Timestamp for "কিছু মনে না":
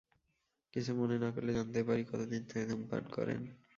0.73-1.29